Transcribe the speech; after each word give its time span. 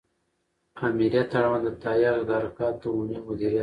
آمریت 0.85 1.31
اړوند 1.37 1.63
د 1.73 1.77
تهیه 1.83 2.09
او 2.15 2.21
تدارکاتو 2.27 2.85
عمومي 2.93 3.17
مدیریت 3.27 3.59